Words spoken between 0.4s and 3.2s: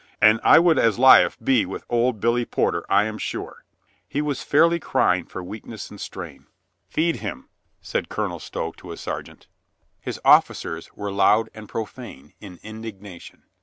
I would as lief be with old Billy Porter, I am